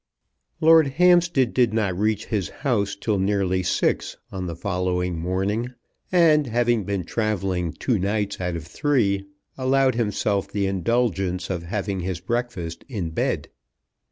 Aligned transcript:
Lord 0.61 0.87
Hampstead 0.87 1.53
did 1.53 1.75
not 1.75 1.95
reach 1.95 2.25
his 2.25 2.49
house 2.49 2.95
till 2.99 3.19
nearly 3.19 3.61
six 3.61 4.17
on 4.31 4.47
the 4.47 4.55
following 4.55 5.15
morning, 5.19 5.75
and, 6.11 6.47
having 6.47 6.85
been 6.85 7.03
travelling 7.03 7.73
two 7.73 7.99
nights 7.99 8.41
out 8.41 8.55
of 8.55 8.65
three, 8.65 9.27
allowed 9.59 9.93
himself 9.93 10.47
the 10.51 10.65
indulgence 10.65 11.51
of 11.51 11.61
having 11.61 11.99
his 11.99 12.19
breakfast 12.19 12.83
in 12.89 13.11
bed. 13.11 13.49